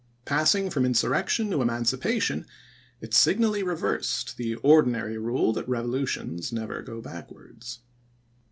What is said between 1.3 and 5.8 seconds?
to emancipation, it signally reversed the ordinary rule that